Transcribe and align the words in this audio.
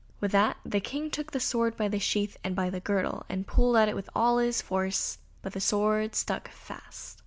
With 0.19 0.31
that 0.31 0.57
the 0.65 0.79
King 0.79 1.11
took 1.11 1.29
the 1.31 1.39
sword 1.39 1.77
by 1.77 1.87
the 1.87 1.99
sheath 1.99 2.35
and 2.43 2.55
by 2.55 2.71
the 2.71 2.79
girdle, 2.79 3.23
and 3.29 3.45
pulled 3.45 3.75
at 3.75 3.87
it 3.87 3.93
with 3.95 4.09
all 4.15 4.39
his 4.39 4.59
force, 4.59 5.19
but 5.43 5.53
the 5.53 5.61
sword 5.61 6.15
stuck 6.15 6.49
fast. 6.49 7.19